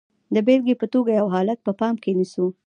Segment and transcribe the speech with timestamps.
[0.33, 2.45] د بېلګې په توګه یو حالت په پام کې نیسو.